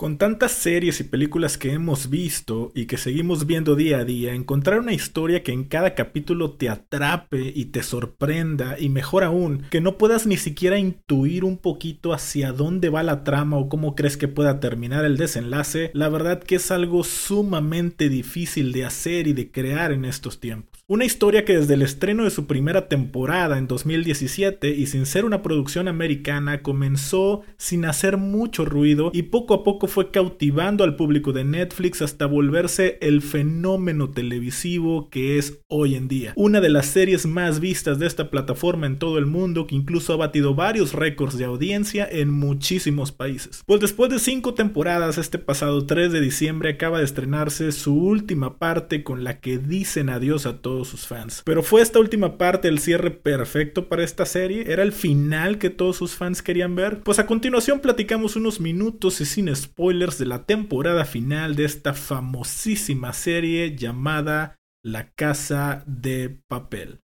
Con 0.00 0.16
tantas 0.16 0.52
series 0.52 0.98
y 1.00 1.04
películas 1.04 1.58
que 1.58 1.74
hemos 1.74 2.08
visto 2.08 2.72
y 2.74 2.86
que 2.86 2.96
seguimos 2.96 3.44
viendo 3.44 3.76
día 3.76 3.98
a 3.98 4.04
día, 4.06 4.32
encontrar 4.32 4.80
una 4.80 4.94
historia 4.94 5.42
que 5.42 5.52
en 5.52 5.64
cada 5.64 5.94
capítulo 5.94 6.52
te 6.52 6.70
atrape 6.70 7.52
y 7.54 7.66
te 7.66 7.82
sorprenda 7.82 8.78
y 8.78 8.88
mejor 8.88 9.24
aún, 9.24 9.64
que 9.70 9.82
no 9.82 9.98
puedas 9.98 10.26
ni 10.26 10.38
siquiera 10.38 10.78
intuir 10.78 11.44
un 11.44 11.58
poquito 11.58 12.14
hacia 12.14 12.52
dónde 12.52 12.88
va 12.88 13.02
la 13.02 13.24
trama 13.24 13.58
o 13.58 13.68
cómo 13.68 13.94
crees 13.94 14.16
que 14.16 14.26
pueda 14.26 14.58
terminar 14.58 15.04
el 15.04 15.18
desenlace, 15.18 15.90
la 15.92 16.08
verdad 16.08 16.42
que 16.42 16.54
es 16.54 16.70
algo 16.70 17.04
sumamente 17.04 18.08
difícil 18.08 18.72
de 18.72 18.86
hacer 18.86 19.26
y 19.26 19.34
de 19.34 19.50
crear 19.50 19.92
en 19.92 20.06
estos 20.06 20.40
tiempos. 20.40 20.79
Una 20.90 21.04
historia 21.04 21.44
que 21.44 21.56
desde 21.56 21.74
el 21.74 21.82
estreno 21.82 22.24
de 22.24 22.30
su 22.30 22.48
primera 22.48 22.88
temporada 22.88 23.58
en 23.58 23.68
2017 23.68 24.70
y 24.70 24.88
sin 24.88 25.06
ser 25.06 25.24
una 25.24 25.40
producción 25.40 25.86
americana 25.86 26.62
comenzó 26.62 27.42
sin 27.58 27.84
hacer 27.84 28.16
mucho 28.16 28.64
ruido 28.64 29.12
y 29.14 29.22
poco 29.22 29.54
a 29.54 29.62
poco 29.62 29.86
fue 29.86 30.10
cautivando 30.10 30.82
al 30.82 30.96
público 30.96 31.32
de 31.32 31.44
Netflix 31.44 32.02
hasta 32.02 32.26
volverse 32.26 32.98
el 33.02 33.22
fenómeno 33.22 34.10
televisivo 34.10 35.08
que 35.10 35.38
es 35.38 35.60
hoy 35.68 35.94
en 35.94 36.08
día. 36.08 36.32
Una 36.34 36.60
de 36.60 36.70
las 36.70 36.86
series 36.86 37.24
más 37.24 37.60
vistas 37.60 38.00
de 38.00 38.08
esta 38.08 38.28
plataforma 38.28 38.88
en 38.88 38.98
todo 38.98 39.18
el 39.18 39.26
mundo 39.26 39.68
que 39.68 39.76
incluso 39.76 40.12
ha 40.12 40.16
batido 40.16 40.56
varios 40.56 40.92
récords 40.92 41.38
de 41.38 41.44
audiencia 41.44 42.08
en 42.10 42.30
muchísimos 42.30 43.12
países. 43.12 43.62
Pues 43.64 43.80
después 43.80 44.10
de 44.10 44.18
cinco 44.18 44.54
temporadas 44.54 45.18
este 45.18 45.38
pasado 45.38 45.86
3 45.86 46.10
de 46.10 46.20
diciembre 46.20 46.70
acaba 46.70 46.98
de 46.98 47.04
estrenarse 47.04 47.70
su 47.70 47.94
última 47.94 48.58
parte 48.58 49.04
con 49.04 49.22
la 49.22 49.38
que 49.38 49.58
dicen 49.58 50.08
adiós 50.08 50.46
a 50.46 50.60
todos 50.60 50.79
sus 50.88 51.06
fans. 51.06 51.42
Pero 51.44 51.62
fue 51.62 51.82
esta 51.82 51.98
última 51.98 52.38
parte 52.38 52.68
el 52.68 52.78
cierre 52.78 53.10
perfecto 53.10 53.88
para 53.88 54.04
esta 54.04 54.26
serie, 54.26 54.72
era 54.72 54.82
el 54.82 54.92
final 54.92 55.58
que 55.58 55.70
todos 55.70 55.96
sus 55.96 56.14
fans 56.14 56.42
querían 56.42 56.74
ver. 56.74 57.00
Pues 57.02 57.18
a 57.18 57.26
continuación 57.26 57.80
platicamos 57.80 58.36
unos 58.36 58.60
minutos 58.60 59.20
y 59.20 59.26
sin 59.26 59.54
spoilers 59.54 60.18
de 60.18 60.26
la 60.26 60.44
temporada 60.44 61.04
final 61.04 61.56
de 61.56 61.64
esta 61.64 61.94
famosísima 61.94 63.12
serie 63.12 63.76
llamada 63.76 64.56
La 64.82 65.10
Casa 65.12 65.84
de 65.86 66.40
Papel. 66.48 67.00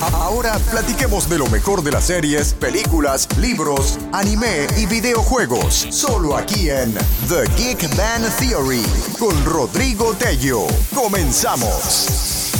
Ahora 0.00 0.58
platiquemos 0.70 1.28
de 1.28 1.38
lo 1.38 1.46
mejor 1.46 1.82
de 1.82 1.92
las 1.92 2.06
series, 2.06 2.54
películas, 2.54 3.28
libros, 3.38 3.98
anime 4.12 4.66
y 4.76 4.86
videojuegos. 4.86 5.86
Solo 5.90 6.36
aquí 6.36 6.70
en 6.70 6.92
The 7.28 7.44
Geek 7.56 7.96
Man 7.96 8.22
Theory 8.38 8.82
con 9.18 9.44
Rodrigo 9.44 10.14
Tello. 10.14 10.66
Comenzamos. 10.94 12.51